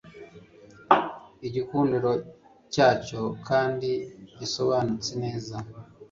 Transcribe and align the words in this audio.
Igikundiro 1.47 2.11
cyacyo 2.73 3.21
kandi 3.47 3.89
gisobanutse 4.37 5.11
neza 5.23 5.55